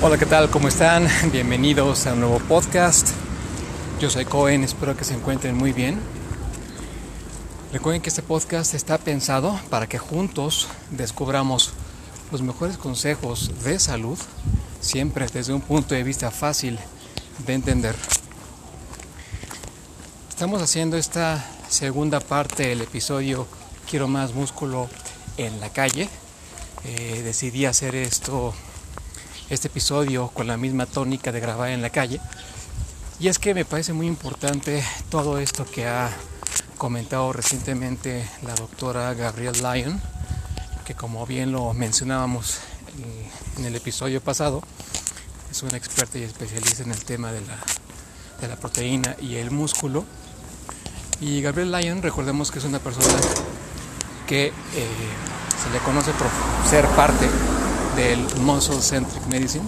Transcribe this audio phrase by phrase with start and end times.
[0.00, 0.48] Hola, ¿qué tal?
[0.48, 1.08] ¿Cómo están?
[1.32, 3.08] Bienvenidos a un nuevo podcast.
[3.98, 5.98] Yo soy Cohen, espero que se encuentren muy bien.
[7.72, 11.72] Recuerden que este podcast está pensado para que juntos descubramos
[12.30, 14.16] los mejores consejos de salud,
[14.80, 16.78] siempre desde un punto de vista fácil
[17.44, 17.96] de entender.
[20.28, 23.48] Estamos haciendo esta segunda parte del episodio
[23.90, 24.88] Quiero más músculo
[25.38, 26.08] en la calle.
[26.84, 28.54] Eh, decidí hacer esto
[29.50, 32.20] este episodio con la misma tónica de grabar en la calle.
[33.18, 36.10] Y es que me parece muy importante todo esto que ha
[36.76, 40.00] comentado recientemente la doctora Gabrielle Lyon,
[40.84, 42.58] que como bien lo mencionábamos
[43.56, 44.62] en, el episodio pasado,
[45.50, 47.58] es una experta y especialista en el tema de la,
[48.40, 50.04] de la proteína y el músculo.
[51.20, 53.18] Y Gabrielle Lyon, recordemos que es una persona
[54.28, 56.28] que eh, se le conoce por
[56.70, 57.28] ser parte
[57.98, 59.64] del Muscle Centric Medicine.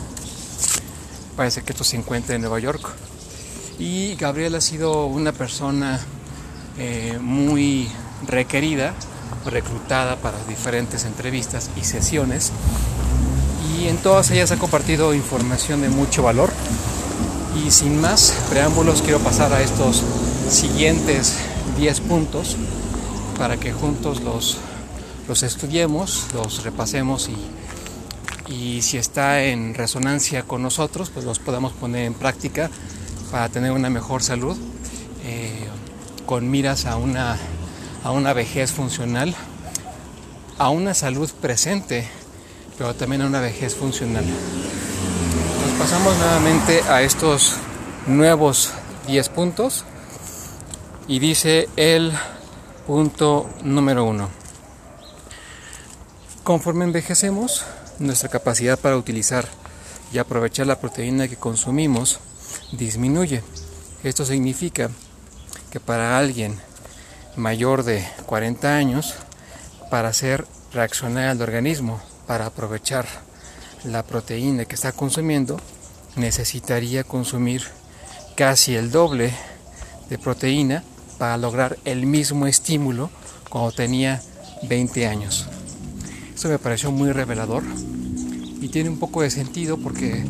[1.37, 2.81] Parece que esto se encuentra en Nueva York.
[3.77, 5.99] Y Gabriel ha sido una persona
[6.79, 7.89] eh, muy
[8.29, 8.95] requerida,
[9.47, 12.53] reclutada para diferentes entrevistas y sesiones.
[13.77, 16.51] Y en todas ellas ha compartido información de mucho valor.
[17.67, 20.05] Y sin más preámbulos, quiero pasar a estos
[20.49, 21.35] siguientes
[21.79, 22.57] 10 puntos
[23.37, 24.59] para que juntos los,
[25.27, 27.60] los estudiemos, los repasemos y
[28.51, 32.69] y si está en resonancia con nosotros, pues los podamos poner en práctica
[33.31, 34.57] para tener una mejor salud,
[35.25, 35.69] eh,
[36.27, 37.39] con miras a una,
[38.03, 39.37] a una vejez funcional,
[40.59, 42.09] a una salud presente,
[42.77, 44.25] pero también a una vejez funcional.
[44.27, 47.55] Nos pasamos nuevamente a estos
[48.09, 48.73] nuevos
[49.07, 49.85] 10 puntos
[51.07, 52.13] y dice el
[52.89, 54.29] punto número uno.
[56.43, 57.65] Conforme envejecemos,
[58.01, 59.47] nuestra capacidad para utilizar
[60.13, 62.19] y aprovechar la proteína que consumimos
[62.73, 63.43] disminuye.
[64.03, 64.91] Esto significa
[65.71, 66.59] que para alguien
[67.37, 69.15] mayor de 40 años,
[69.91, 73.07] para hacer reaccionar al organismo, para aprovechar
[73.85, 75.61] la proteína que está consumiendo,
[76.17, 77.63] necesitaría consumir
[78.35, 79.33] casi el doble
[80.09, 80.83] de proteína
[81.19, 83.11] para lograr el mismo estímulo
[83.49, 84.23] cuando tenía
[84.63, 85.47] 20 años.
[86.41, 87.63] Esto me pareció muy revelador
[88.63, 90.25] y tiene un poco de sentido porque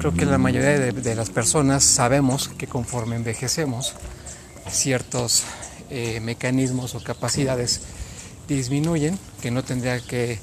[0.00, 3.94] creo que la mayoría de, las personas sabemos que conforme envejecemos
[4.68, 5.44] ciertos
[5.88, 7.82] eh, mecanismos o capacidades
[8.48, 10.40] disminuyen, que no tendría que,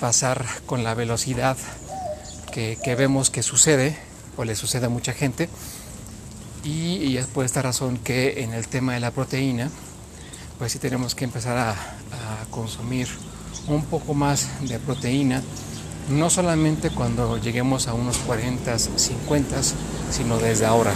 [0.00, 1.56] pasar con la velocidad
[2.52, 3.96] que, vemos que sucede
[4.36, 5.48] o le sucede a mucha gente.
[6.64, 9.70] Y, es por esta razón que en el tema de la proteína,
[10.58, 11.76] pues sí tenemos que empezar a
[12.50, 13.06] consumir
[13.68, 15.42] un poco más de proteína,
[16.10, 19.56] no solamente cuando lleguemos a unos 40, 50,
[20.10, 20.92] sino desde ahora.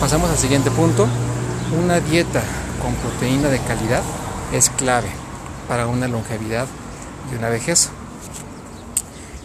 [0.00, 1.06] Pasamos al siguiente punto.
[1.78, 2.42] Una dieta
[2.82, 4.02] con proteína de calidad
[4.52, 5.08] es clave
[5.68, 6.66] para una longevidad
[7.30, 7.90] y una vejez.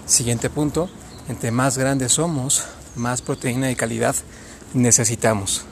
[0.05, 0.89] Siguiente punto,
[1.27, 2.63] entre más grandes somos,
[2.95, 4.15] más proteína de calidad
[4.73, 5.65] necesitamos.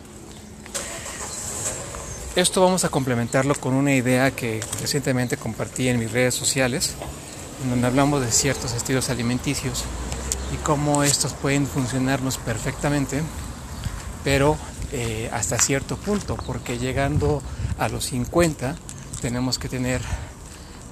[2.36, 6.96] Esto vamos a complementarlo con una idea que recientemente compartí en mis redes sociales,
[7.64, 9.84] en donde hablamos de ciertos estilos alimenticios
[10.52, 13.22] y cómo estos pueden funcionarnos perfectamente,
[14.24, 14.58] pero
[14.92, 17.44] eh, hasta cierto punto, porque llegando
[17.78, 18.78] a los 50
[19.22, 20.02] tenemos que tener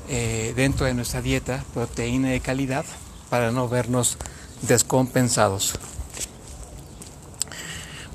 [0.10, 2.86] eh, dentro de nuestra dieta proteína de calidad
[3.32, 4.20] para no vernos
[4.62, 5.74] descompensados.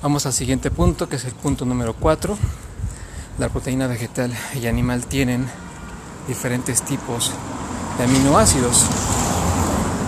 [0.01, 2.39] Vamos al siguiente punto, que es el punto número 4
[3.39, 5.47] la proteína vegetal y animal tienen
[6.27, 7.33] diferentes tipos
[7.99, 8.87] de aminoácidos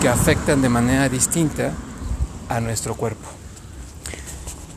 [0.01, 1.73] que afectan de manera distinta
[2.47, 3.27] a nuestro cuerpo.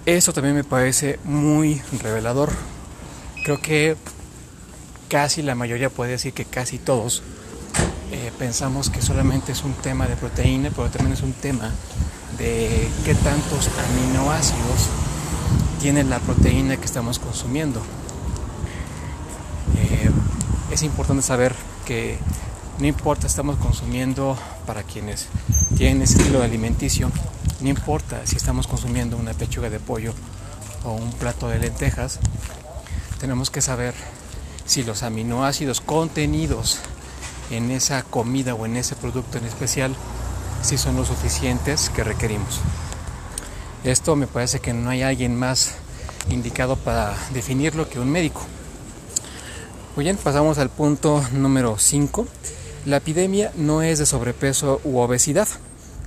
[0.04, 2.50] Esto también me parece muy revelador.
[3.44, 3.96] Creo que
[5.08, 7.22] casi la mayoría puede decir que casi todos
[8.10, 11.70] eh, pensamos que solamente es un tema de proteína, pero también es un tema
[12.38, 14.88] de qué tantos aminoácidos
[15.80, 17.80] tiene la proteína que estamos consumiendo
[20.72, 21.54] es importante saber
[21.84, 22.18] que
[22.78, 24.36] no importa, estamos consumiendo
[24.66, 25.28] para quienes
[25.76, 27.10] tienen ese estilo de alimenticio,
[27.60, 30.14] no importa si estamos consumiendo una pechuga de pollo
[30.84, 32.18] o un plato de lentejas,
[33.20, 33.94] tenemos que saber
[34.64, 36.78] si los aminoácidos contenidos
[37.50, 39.94] en esa comida o en ese producto en especial,
[40.62, 42.60] si son los suficientes que requerimos.
[43.84, 45.74] Esto me parece que no hay alguien más
[46.30, 48.40] indicado para definirlo que un médico.
[49.94, 52.26] Muy bien, pasamos al punto número 5.
[52.86, 55.46] La epidemia no es de sobrepeso u obesidad,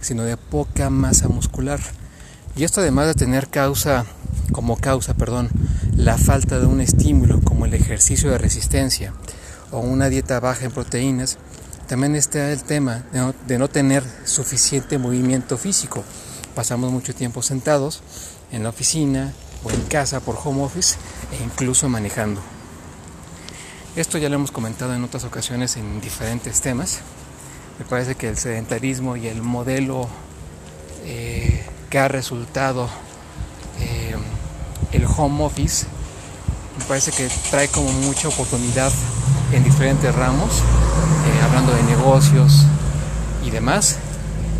[0.01, 1.79] sino de poca masa muscular.
[2.55, 4.07] Y esto además de tener causa,
[4.51, 5.49] como causa, perdón,
[5.95, 9.13] la falta de un estímulo como el ejercicio de resistencia
[9.69, 11.37] o una dieta baja en proteínas,
[11.87, 13.03] también está el tema
[13.47, 16.03] de no, tener suficiente movimiento físico.
[16.55, 18.01] Pasamos mucho tiempo sentados
[18.51, 19.31] en la oficina
[19.63, 20.95] o en casa por home office
[21.31, 22.54] e incluso manejando.
[23.95, 26.99] Esto ya lo hemos comentado en otras ocasiones en diferentes temas.
[27.79, 30.09] Me parece que el sedentarismo y el modelo
[31.05, 32.89] eh, que ha resultado
[33.79, 34.15] eh,
[34.91, 35.85] el home office
[36.77, 38.91] me parece que trae como mucha oportunidad
[39.53, 42.65] en diferentes ramos, eh, hablando de negocios
[43.45, 43.97] y demás,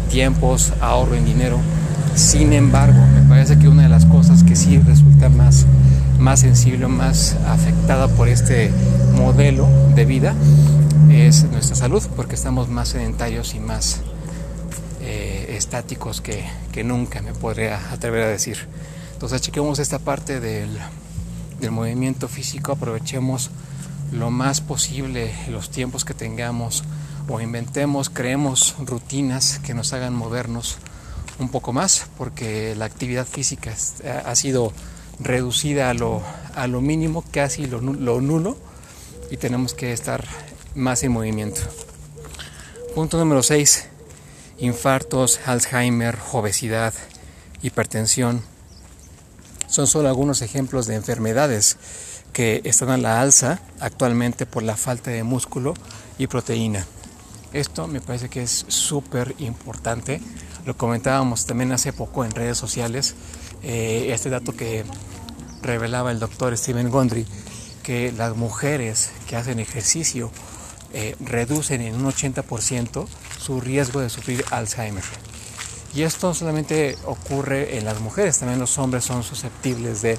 [0.10, 1.60] tiempos, ahorro en dinero.
[2.16, 5.66] Sin embargo, me parece que una de las cosas que sí resulta más,
[6.20, 8.72] más sensible, más afectada por este
[9.16, 10.36] modelo de vida
[11.10, 14.02] es nuestra salud, porque estamos más sedentarios y más
[15.02, 18.68] eh, estáticos que, que, nunca, me podría atrever a decir.
[19.14, 20.78] Entonces, chequemos esta parte del,
[21.60, 23.50] del movimiento físico, aprovechemos
[24.12, 26.84] lo más posible los tiempos que tengamos
[27.28, 30.78] o inventemos, creemos rutinas que nos hagan movernos
[31.40, 33.74] un poco más porque la actividad física
[34.26, 34.72] ha sido
[35.20, 36.22] reducida a lo,
[36.56, 38.58] a lo mínimo, casi lo, lo nulo
[39.36, 40.24] y tenemos que estar
[40.76, 41.60] más en movimiento.
[42.96, 43.90] Punto número 6.
[44.60, 46.94] Infartos, Alzheimer, obesidad,
[47.62, 48.42] hipertensión.
[49.68, 51.76] Son solo algunos ejemplos de enfermedades
[52.32, 55.74] que están a la alza actualmente por la falta de músculo
[56.18, 56.86] y proteína.
[57.52, 60.22] Esto me parece que es súper importante.
[60.66, 63.16] Lo comentábamos también hace poco en redes sociales.
[63.64, 64.86] Eh, este dato que
[65.62, 67.26] revelaba el doctor Steven Gondry,
[67.86, 70.32] que las mujeres que hacen ejercicio
[70.94, 73.08] eh, reducen en un 80%
[73.40, 75.04] su riesgo de sufrir Alzheimer.
[75.94, 80.18] Y esto solamente ocurre en las mujeres, también los hombres son susceptibles de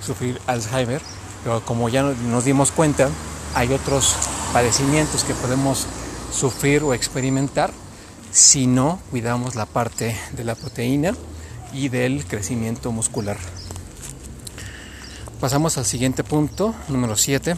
[0.00, 1.02] sufrir Alzheimer
[1.46, 3.08] pero como ya nos dimos cuenta,
[3.54, 4.16] hay otros
[4.52, 5.86] padecimientos que podemos
[6.32, 7.70] sufrir o experimentar
[8.32, 11.14] si no cuidamos la parte de la proteína
[11.72, 13.36] y del crecimiento muscular.
[15.46, 17.56] Pasamos al siguiente punto, número 7.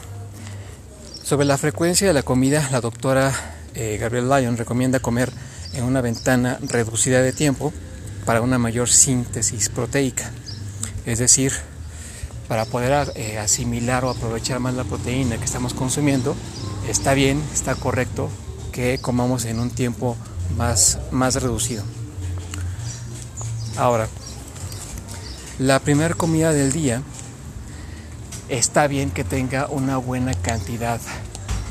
[1.22, 3.32] Sobre la frecuencia de la comida, la doctora
[3.74, 5.32] eh, Gabriel Lyon recomienda comer
[5.72, 7.72] en una ventana reducida de tiempo
[8.26, 10.30] para una mayor síntesis proteica,
[11.06, 11.54] es decir,
[12.46, 16.36] para poder eh, asimilar o aprovechar más la proteína que estamos consumiendo,
[16.90, 18.28] está bien, está correcto
[18.70, 20.14] que comamos en un tiempo
[20.58, 21.84] más, más reducido.
[23.78, 24.08] Ahora,
[25.58, 27.02] la primera comida del día
[28.48, 31.00] está bien que tenga una buena cantidad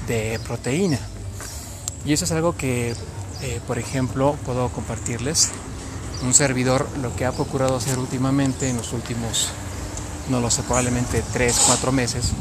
[0.07, 0.99] de proteína.
[2.05, 2.95] Y eso es algo que,
[3.41, 5.49] eh, por ejemplo, puedo compartirles.
[6.23, 9.49] Un servidor lo que ha procurado hacer últimamente en los últimos
[10.29, 12.31] no lo sé, probablemente 3, 4 meses,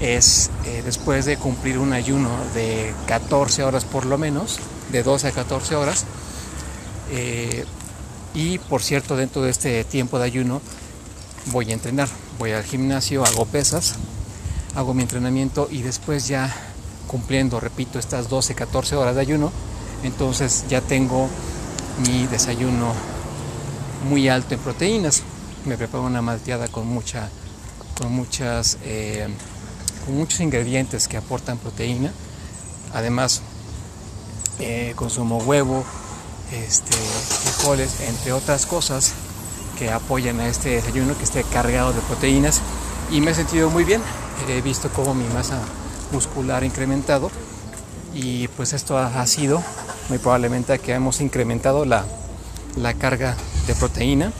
[0.00, 4.58] es eh, después de cumplir un ayuno de 14 horas por lo menos,
[4.90, 6.04] de 12 a 14 horas,
[7.12, 7.64] eh,
[8.34, 10.60] y por cierto, dentro de este tiempo de ayuno
[11.46, 12.08] voy a entrenar,
[12.38, 13.94] voy al gimnasio, hago pesas,
[14.74, 16.54] hago mi entrenamiento y después ya
[17.06, 19.50] cumpliendo, repito, estas 12, 14 horas de ayuno,
[20.04, 21.28] entonces ya tengo
[22.06, 22.92] mi desayuno
[24.08, 25.22] muy alto en proteínas.
[25.66, 27.28] Me preparo una malteada con mucha
[27.98, 29.28] con muchas eh,
[30.06, 32.12] con muchos ingredientes que aportan proteína.
[32.94, 33.42] Además
[34.58, 35.84] eh, consumo huevo
[36.52, 39.12] este, frijoles entre otras cosas
[39.80, 42.60] que apoyan a este desayuno que esté cargado de proteínas
[43.10, 44.02] y me he sentido muy bien
[44.46, 45.58] he visto cómo mi masa
[46.12, 47.30] muscular ha incrementado
[48.12, 49.62] y pues esto ha, sido
[50.10, 52.04] muy probablemente que hemos incrementado la,
[52.76, 54.32] la carga de proteína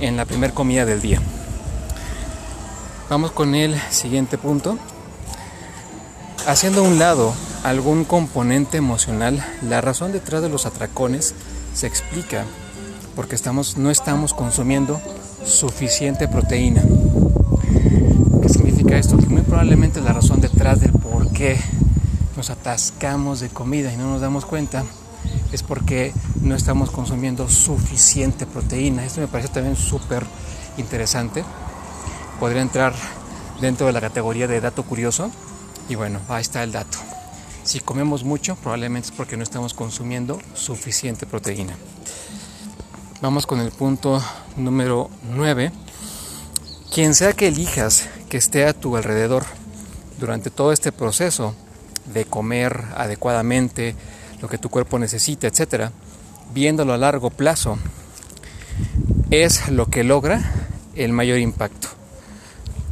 [0.00, 1.20] en la primera comida del día.
[3.10, 4.78] Vamos con el siguiente punto.
[6.46, 11.34] Haciendo a un lado algún componente emocional, la razón detrás de los atracones
[11.74, 12.46] se explica
[13.14, 15.00] porque estamos, no estamos consumiendo
[15.44, 16.82] suficiente proteína.
[18.42, 19.16] ¿Qué significa esto?
[19.16, 21.56] Que muy probablemente la razón detrás del por qué
[22.36, 24.84] nos atascamos de comida y no nos damos cuenta
[25.52, 29.04] es porque no estamos consumiendo suficiente proteína.
[29.04, 30.24] Esto me parece también súper
[30.78, 31.44] interesante.
[32.40, 32.94] Podría entrar
[33.60, 35.30] dentro de la categoría de dato curioso.
[35.88, 36.98] Y bueno, ahí está el dato.
[37.64, 41.76] Si comemos mucho, probablemente es porque no estamos consumiendo suficiente proteína.
[43.22, 44.20] Vamos con el punto
[44.56, 45.70] número 9.
[46.92, 49.44] Quien sea que elijas que esté a tu alrededor
[50.18, 51.54] durante todo este proceso
[52.12, 53.94] de comer adecuadamente,
[54.40, 55.92] lo que tu cuerpo necesita, etcétera,
[56.52, 57.78] viéndolo a largo plazo,
[59.30, 60.42] es lo que logra
[60.96, 61.86] el mayor impacto.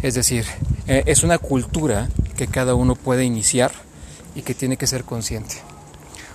[0.00, 0.46] Es decir,
[0.86, 3.72] eh, es una cultura que cada uno puede iniciar
[4.36, 5.56] y que tiene que ser consciente.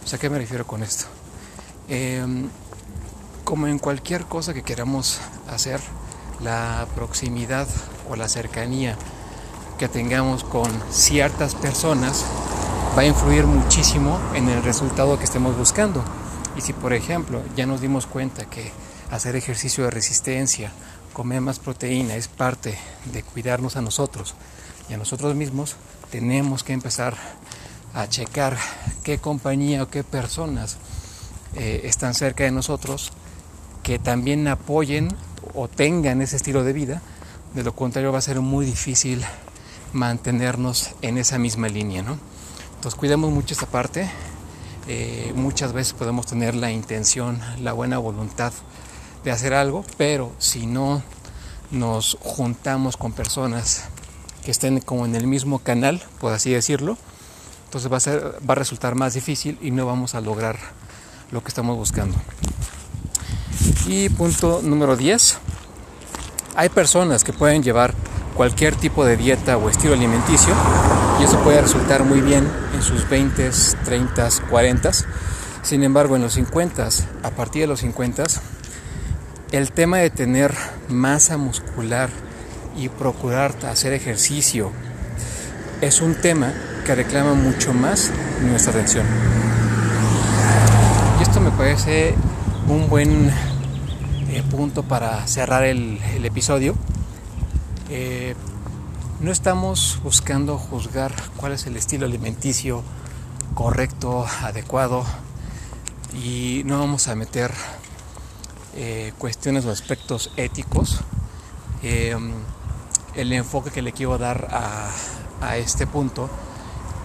[0.04, 1.06] O sea, ¿qué me refiero con esto?
[1.88, 2.50] Em,
[3.46, 5.80] como en cualquier cosa que queramos hacer,
[6.42, 7.68] la proximidad
[8.10, 8.98] o la cercanía
[9.78, 12.26] que tengamos con ciertas personas
[12.98, 16.04] va a influir muchísimo en el resultado que estemos buscando.
[16.58, 18.72] Y si por ejemplo ya nos dimos cuenta que
[19.12, 20.72] hacer ejercicio de resistencia,
[21.14, 22.78] comer más proteína es parte
[23.14, 24.34] de cuidarnos a nosotros
[24.90, 25.76] y a nosotros mismos,
[26.10, 27.16] tenemos que empezar
[27.94, 28.58] a checar
[29.04, 30.78] qué compañía o qué personas
[31.56, 33.12] eh, están cerca de nosotros
[33.86, 35.16] que también apoyen
[35.54, 37.04] o tengan ese estilo de vida.
[37.54, 39.24] De lo contrario va a ser muy difícil
[39.94, 42.02] mantenernos en esa misma línea.
[42.02, 42.18] ¿no?
[42.74, 44.10] Entonces cuidemos mucho esta parte.
[44.88, 48.54] Eh, muchas veces podemos tener la intención, la buena voluntad
[49.24, 51.04] de hacer algo, pero si no
[51.70, 53.84] nos juntamos con personas
[54.44, 56.98] que estén como en el mismo canal, por así decirlo,
[57.66, 60.58] entonces va a, ser, va a resultar más difícil y no vamos a lograr
[61.30, 62.18] lo que estamos buscando.
[63.88, 65.38] Y punto número 10.
[66.56, 67.94] Hay personas que pueden llevar
[68.36, 70.54] cualquier tipo de dieta o estilo alimenticio
[71.20, 73.50] y eso puede resultar muy bien en sus 20,
[73.86, 74.92] 30, 40.
[75.64, 76.90] Sin embargo, en los 50,
[77.24, 78.24] a partir de los 50,
[79.52, 80.54] el tema de tener
[80.90, 82.10] masa muscular
[82.78, 84.72] y procurar hacer ejercicio
[85.82, 86.54] es un tema
[86.86, 89.06] que reclama mucho más nuestra atención.
[91.20, 92.14] Y esto me parece
[92.68, 93.32] un buen
[94.36, 96.76] eh, punto para cerrar el, episodio.
[97.90, 98.36] Eh,
[99.22, 102.84] no estamos buscando juzgar cuál es el estilo alimenticio
[103.54, 105.06] correcto, adecuado,
[106.22, 107.54] y no vamos a meter
[108.76, 111.00] eh, cuestiones o aspectos éticos.
[111.82, 114.50] el enfoque que le quiero dar
[115.40, 116.30] a este punto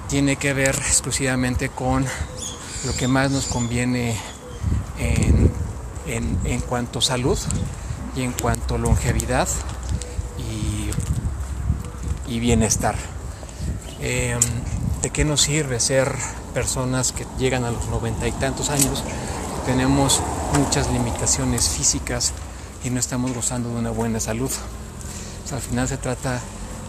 [0.09, 2.05] tiene que ver exclusivamente con
[2.87, 4.17] lo que más nos conviene
[6.17, 7.39] en, cuanto a salud
[8.17, 9.49] y en cuanto a longevidad
[10.39, 10.91] y,
[12.39, 12.95] bienestar.
[14.01, 14.41] Em,
[15.03, 16.15] ¿De qué nos sirve ser
[16.55, 19.05] personas que llegan a los noventa y tantos años?
[19.67, 20.23] Tenemos
[20.57, 22.33] muchas limitaciones físicas
[22.83, 24.51] y no estamos gozando de una buena salud.
[25.53, 26.41] al final se trata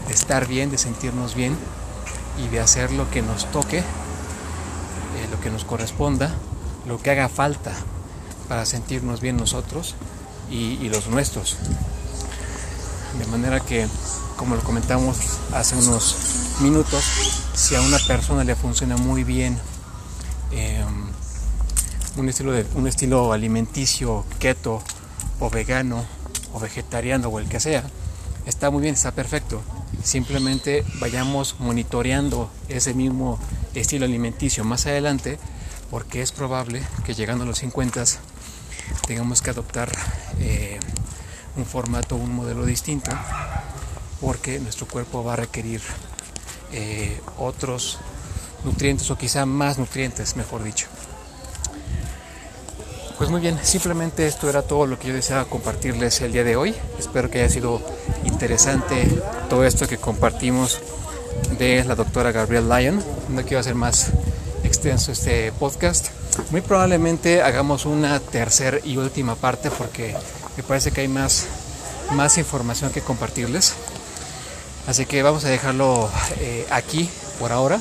[0.08, 1.58] de estar bien, de sentirnos bien
[2.38, 3.84] y de hacer lo que nos toque, eh,
[5.32, 6.34] lo que nos corresponda,
[6.88, 7.74] lo que haga falta
[8.52, 9.96] para sentirnos bien nosotros
[10.50, 11.56] y, los nuestros.
[13.18, 13.88] De manera que,
[14.36, 15.16] como lo comentamos
[15.54, 16.18] hace unos
[16.60, 17.02] minutos,
[17.56, 19.58] si a una persona le funciona muy bien
[20.52, 21.06] em,
[22.18, 24.84] un, estilo de, un estilo alimenticio keto
[25.40, 26.04] o vegano
[26.52, 27.86] o vegetariano o el que sea,
[28.46, 29.62] está muy bien, está perfecto.
[30.04, 33.40] Simplemente vayamos monitoreando ese mismo
[33.76, 35.40] estilo alimenticio más adelante
[35.90, 38.04] porque es probable que llegando a los 50
[39.08, 39.92] tengamos que adoptar
[40.40, 40.80] eh,
[41.56, 43.12] un formato, un modelo distinto,
[44.20, 45.82] porque nuestro cuerpo va a requerir
[46.72, 48.00] eh, otros
[48.64, 50.88] nutrientes o quizá más nutrientes, mejor dicho.
[53.18, 56.56] Pues muy bien, simplemente esto era todo lo que yo deseaba compartirles el día de
[56.56, 56.76] hoy.
[56.98, 57.82] Espero que haya sido
[58.24, 59.08] interesante
[59.48, 60.80] todo esto que compartimos
[61.60, 63.04] de la doctora Gabrielle Lyon.
[63.30, 64.12] No quiero hacer más
[64.64, 66.21] extenso este podcast.
[66.50, 70.16] Muy probablemente hagamos una tercera y última parte porque
[70.58, 71.46] me parece que hay más,
[72.12, 73.74] más información que compartirles.
[74.88, 77.80] Así que vamos a dejarlo eh, aquí por ahora.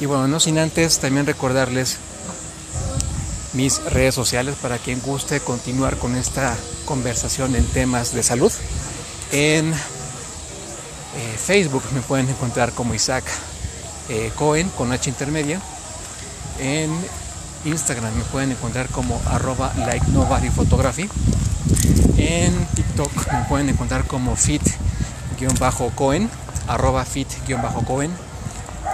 [0.00, 1.98] Y bueno, no sin antes también recordarles
[3.52, 8.52] mis redes sociales para quien guste continuar con esta conversación en temas de salud.
[9.30, 9.76] En eh,
[11.36, 13.24] Facebook me pueden encontrar como Isaac
[14.08, 15.60] eh, Cohen con H intermedia.
[16.58, 16.90] En
[17.64, 21.08] Instagram me pueden encontrar como arroba like nobody photography.
[22.16, 26.30] En TikTok me pueden encontrar como fit-cohen,
[26.66, 28.10] arroba fit-cohen.